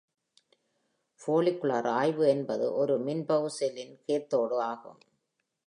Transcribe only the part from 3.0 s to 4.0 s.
மின் பகு செல்லின்